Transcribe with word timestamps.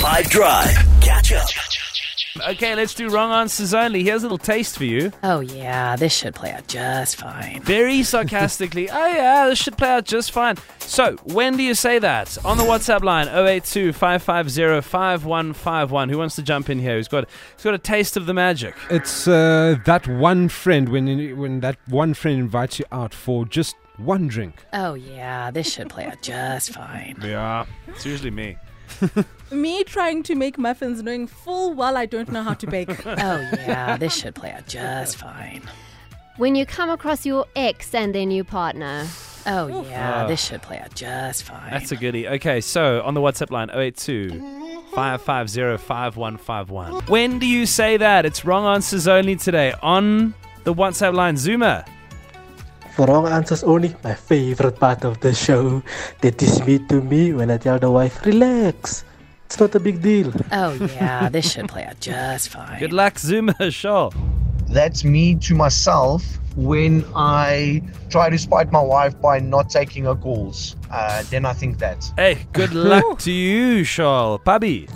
5 0.00 0.30
Drive. 0.30 0.70
Catch 1.02 1.32
up. 1.34 1.46
Okay, 2.48 2.74
let's 2.74 2.94
do 2.94 3.10
wrong 3.10 3.32
answers 3.32 3.74
only. 3.74 4.02
Here's 4.02 4.22
a 4.22 4.24
little 4.24 4.38
taste 4.38 4.78
for 4.78 4.84
you. 4.84 5.12
Oh, 5.22 5.40
yeah, 5.40 5.94
this 5.94 6.16
should 6.16 6.34
play 6.34 6.52
out 6.52 6.66
just 6.68 7.16
fine. 7.16 7.60
Very 7.64 8.02
sarcastically. 8.02 8.88
oh, 8.92 9.06
yeah, 9.08 9.48
this 9.48 9.58
should 9.58 9.76
play 9.76 9.90
out 9.90 10.06
just 10.06 10.32
fine. 10.32 10.56
So, 10.78 11.16
when 11.24 11.58
do 11.58 11.62
you 11.62 11.74
say 11.74 11.98
that? 11.98 12.42
On 12.46 12.56
the 12.56 12.62
WhatsApp 12.62 13.02
line 13.02 13.28
082 13.28 13.92
550 13.92 14.80
5151. 14.88 16.08
Who 16.08 16.16
wants 16.16 16.36
to 16.36 16.42
jump 16.42 16.70
in 16.70 16.78
here? 16.78 16.96
Who's 16.96 17.08
got, 17.08 17.28
who's 17.56 17.64
got 17.64 17.74
a 17.74 17.78
taste 17.78 18.16
of 18.16 18.24
the 18.24 18.32
magic? 18.32 18.74
It's 18.88 19.28
uh, 19.28 19.76
that 19.84 20.08
one 20.08 20.48
friend 20.48 20.88
when 20.88 21.36
when 21.36 21.60
that 21.60 21.76
one 21.88 22.14
friend 22.14 22.38
invites 22.38 22.78
you 22.78 22.86
out 22.90 23.12
for 23.12 23.44
just 23.44 23.76
one 23.98 24.28
drink. 24.28 24.54
Oh, 24.72 24.94
yeah, 24.94 25.50
this 25.50 25.70
should 25.70 25.90
play 25.90 26.06
out 26.06 26.22
just 26.22 26.72
fine. 26.72 27.18
Yeah, 27.22 27.66
it's 27.86 28.06
usually 28.06 28.30
me. 28.30 28.56
Me 29.50 29.82
trying 29.84 30.22
to 30.24 30.34
make 30.34 30.58
muffins 30.58 31.02
knowing 31.02 31.26
full 31.26 31.74
well 31.74 31.96
I 31.96 32.06
don't 32.06 32.30
know 32.30 32.42
how 32.42 32.54
to 32.54 32.66
bake. 32.66 32.90
Oh, 33.06 33.40
yeah, 33.66 33.96
this 33.96 34.14
should 34.14 34.34
play 34.34 34.52
out 34.52 34.66
just 34.66 35.16
fine. 35.16 35.62
When 36.36 36.54
you 36.54 36.64
come 36.66 36.90
across 36.90 37.26
your 37.26 37.46
ex 37.56 37.94
and 37.94 38.14
their 38.14 38.26
new 38.26 38.44
partner. 38.44 39.06
Oh, 39.46 39.84
yeah, 39.88 40.24
Oh. 40.24 40.28
this 40.28 40.44
should 40.44 40.62
play 40.62 40.78
out 40.78 40.94
just 40.94 41.44
fine. 41.44 41.70
That's 41.70 41.90
a 41.92 41.96
goodie. 41.96 42.28
Okay, 42.28 42.60
so 42.60 43.02
on 43.02 43.14
the 43.14 43.20
WhatsApp 43.20 43.50
line 43.50 43.70
082 43.72 44.28
550 44.94 47.10
When 47.10 47.38
do 47.38 47.46
you 47.46 47.66
say 47.66 47.96
that? 47.96 48.26
It's 48.26 48.44
wrong 48.44 48.64
answers 48.66 49.08
only 49.08 49.36
today. 49.36 49.72
On 49.82 50.34
the 50.64 50.74
WhatsApp 50.74 51.14
line, 51.14 51.36
Zuma. 51.36 51.84
For 52.94 53.06
wrong 53.06 53.26
answers 53.28 53.62
only, 53.64 53.94
my 54.04 54.14
favorite 54.14 54.78
part 54.78 55.04
of 55.04 55.20
the 55.20 55.32
show. 55.34 55.82
They 56.20 56.30
teach 56.30 56.64
me 56.66 56.78
to 56.88 57.00
me 57.00 57.32
when 57.32 57.50
I 57.50 57.56
tell 57.56 57.78
the 57.78 57.90
wife, 57.90 58.24
relax. 58.26 59.04
It's 59.46 59.58
not 59.58 59.74
a 59.74 59.80
big 59.80 60.00
deal. 60.02 60.32
Oh, 60.52 60.74
yeah, 60.94 61.28
this 61.28 61.52
should 61.52 61.68
play 61.68 61.84
out 61.84 61.98
just 62.00 62.50
fine. 62.50 62.78
Good 62.78 62.92
luck, 62.92 63.18
Zuma. 63.18 63.54
Sure. 63.70 64.10
That's 64.68 65.02
me 65.02 65.34
to 65.36 65.54
myself 65.54 66.22
when 66.54 67.04
I 67.16 67.82
try 68.10 68.30
to 68.30 68.38
spite 68.38 68.70
my 68.70 68.80
wife 68.80 69.20
by 69.20 69.40
not 69.40 69.70
taking 69.70 70.04
her 70.04 70.14
calls. 70.14 70.76
Uh, 70.90 71.24
then 71.30 71.44
I 71.44 71.52
think 71.52 71.78
that. 71.78 72.08
Hey, 72.16 72.46
good 72.52 72.72
luck 72.92 73.18
to 73.20 73.32
you, 73.32 73.84
Charles. 73.84 74.40
Pabi. 74.44 74.88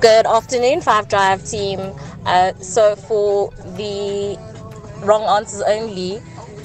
Good 0.00 0.26
afternoon, 0.26 0.80
Five 0.80 1.08
Drive 1.08 1.44
team. 1.48 1.78
Uh, 2.26 2.52
so 2.54 2.96
for 2.96 3.50
the 3.76 4.36
wrong 5.00 5.22
answers 5.24 5.62
only, 5.62 6.20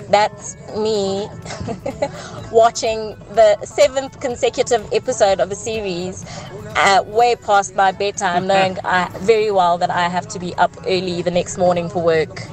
that's 0.09 0.56
me 0.78 1.28
watching 2.52 3.17
the 3.34 3.58
seventh 3.66 4.20
consecutive 4.20 4.88
episode 4.94 5.39
of 5.39 5.52
a 5.52 5.56
series 5.56 6.26
uh, 6.76 7.04
way 7.06 7.36
past 7.36 7.76
my 7.76 7.92
bedtime, 7.92 8.48
knowing 8.48 8.78
I, 8.84 9.09
very 9.20 9.52
well 9.52 9.78
that 9.78 9.89
I 9.89 10.08
have 10.09 10.28
to 10.30 10.39
be 10.39 10.54
up 10.56 10.72
early 10.86 11.22
the 11.22 11.31
next 11.31 11.58
morning 11.58 11.89
for 11.89 12.04
work. 12.04 12.48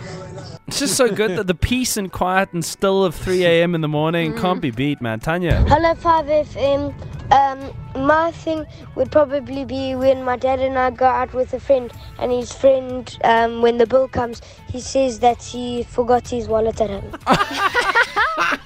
It's 0.68 0.78
just 0.78 0.96
so 0.96 1.12
good 1.12 1.36
that 1.36 1.48
the 1.48 1.54
peace 1.54 1.96
and 1.96 2.12
quiet 2.12 2.52
and 2.52 2.64
still 2.64 3.04
of 3.04 3.14
3 3.16 3.44
a.m. 3.44 3.74
in 3.74 3.80
the 3.80 3.88
morning 3.88 4.36
can't 4.36 4.60
be 4.60 4.70
beat, 4.70 5.00
man. 5.00 5.18
Tanya. 5.18 5.64
Hello, 5.66 5.94
5FM. 5.94 6.94
Um, 7.32 7.72
my 7.94 8.32
thing 8.32 8.66
would 8.96 9.10
probably 9.12 9.64
be 9.64 9.94
when 9.94 10.24
my 10.24 10.36
dad 10.36 10.58
and 10.60 10.78
I 10.78 10.90
go 10.90 11.06
out 11.06 11.32
with 11.32 11.52
a 11.54 11.60
friend, 11.60 11.92
and 12.18 12.32
his 12.32 12.52
friend, 12.52 13.16
um, 13.24 13.62
when 13.62 13.78
the 13.78 13.86
bill 13.86 14.08
comes, 14.08 14.40
he 14.68 14.80
says 14.80 15.20
that 15.20 15.42
he 15.42 15.84
forgot 15.84 16.26
his 16.28 16.48
wallet 16.48 16.80
at 16.80 16.90
home. 16.90 17.12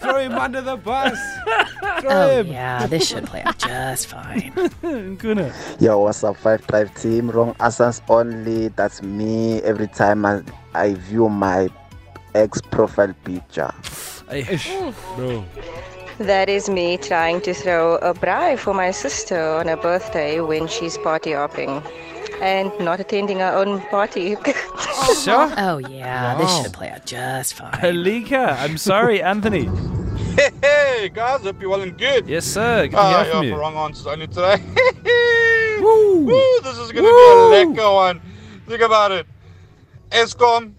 Throw 0.00 0.16
him 0.18 0.32
under 0.32 0.60
the 0.60 0.76
bus. 0.76 1.18
Throw 2.00 2.10
Oh, 2.10 2.30
him. 2.40 2.46
yeah, 2.48 2.86
this 2.86 3.06
should 3.08 3.26
play 3.26 3.42
out 3.42 3.58
just 3.58 4.06
fine. 4.08 4.52
Good. 5.18 5.52
Yo, 5.80 5.98
what's 6.00 6.24
up, 6.24 6.36
Five 6.36 6.66
Drive 6.66 6.94
team? 7.00 7.30
Wrong 7.30 7.54
answers 7.60 8.02
only. 8.08 8.68
That's 8.68 9.02
me 9.02 9.60
every 9.62 9.86
time 9.88 10.24
I, 10.26 10.42
I 10.74 10.94
view 10.94 11.28
my 11.28 11.68
ex 12.34 12.60
profile 12.60 13.14
picture. 13.24 13.70
Hey, 14.28 14.92
bro. 15.16 15.44
That 16.18 16.48
is 16.48 16.68
me 16.68 16.96
trying 16.98 17.40
to 17.42 17.54
throw 17.54 17.96
a 17.96 18.14
bribe 18.14 18.58
for 18.58 18.74
my 18.74 18.90
sister 18.90 19.40
on 19.40 19.66
her 19.68 19.76
birthday 19.76 20.40
when 20.40 20.68
she's 20.68 20.98
party 20.98 21.32
hopping 21.32 21.82
and 22.40 22.70
not 22.80 23.00
attending 23.00 23.38
her 23.38 23.52
own 23.54 23.80
party. 23.88 24.36
Sure. 25.24 25.52
Oh, 25.58 25.78
yeah, 25.78 26.36
this 26.36 26.62
should 26.62 26.72
play 26.72 26.88
out 26.88 27.04
just 27.04 27.54
fine. 27.54 27.72
Halika. 27.72 28.56
I'm 28.58 28.78
sorry, 28.78 29.22
Anthony. 29.22 29.68
Hey 30.62 31.10
guys, 31.12 31.42
hope 31.42 31.60
you're 31.60 31.68
well 31.68 31.82
and 31.82 31.98
good. 31.98 32.28
Yes, 32.28 32.46
sir. 32.46 32.84
Good 32.86 32.92
to 32.92 32.98
ah, 32.98 33.08
hear 33.08 33.18
yeah, 33.18 33.30
from 33.32 33.40
for 33.40 33.44
you. 33.44 33.56
wrong 33.56 33.74
answers 33.76 34.06
only 34.06 34.28
today. 34.28 34.56
Woo, 35.80 36.24
Woo, 36.24 36.60
this 36.62 36.78
is 36.78 36.92
gonna 36.92 37.02
be 37.02 37.08
a 37.08 37.66
lekker 37.66 37.94
one. 37.94 38.20
Think 38.68 38.82
about 38.82 39.10
it. 39.10 39.26
Eskom, 40.10 40.74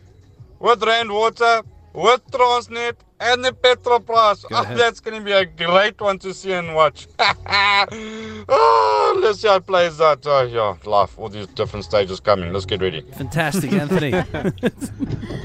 with 0.60 0.82
Rand 0.84 1.12
Water, 1.12 1.62
with 1.94 2.22
Transnet, 2.32 2.96
and 3.20 3.44
the 3.44 3.52
Petrobras. 3.52 4.48
Go 4.50 4.58
Oh, 4.58 4.76
that's 4.76 5.00
gonna 5.00 5.22
be 5.22 5.32
a 5.32 5.46
great 5.46 6.00
one 6.02 6.20
to 6.20 6.34
see 6.34 6.52
and 6.54 6.76
watch. 6.76 7.08
oh, 7.20 9.20
let's 9.24 9.40
see 9.42 9.48
how 9.48 9.56
it 9.56 9.66
plays 9.66 10.02
out. 10.02 10.24
Oh, 10.26 10.44
yeah, 10.44 10.76
life, 10.90 11.18
all 11.18 11.30
these 11.30 11.48
different 11.48 11.86
stages 11.86 12.20
coming. 12.20 12.52
Let's 12.52 12.66
get 12.66 12.82
ready. 12.82 13.02
Fantastic, 13.14 13.72
Anthony. 13.74 14.12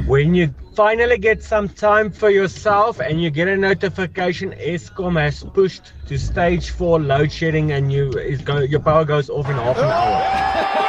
When 0.06 0.34
you 0.34 0.54
finally 0.75 1.19
get 1.19 1.42
some 1.42 1.69
time 1.69 2.10
for 2.10 2.31
yourself 2.31 2.98
and 2.98 3.20
you 3.22 3.28
get 3.30 3.47
a 3.47 3.56
notification 3.59 4.53
Eskom 4.53 5.20
has 5.20 5.44
pushed 5.44 5.92
to 6.06 6.19
stage 6.19 6.70
four 6.70 6.98
load 6.98 7.30
shedding 7.30 7.72
and 7.72 7.92
you 7.92 8.09
is 8.12 8.41
go, 8.41 8.60
your 8.60 8.80
power 8.80 9.04
goes 9.04 9.28
off 9.28 9.47
in 9.50 9.56
half 9.56 9.76
an 9.76 9.84
hour. 9.84 10.84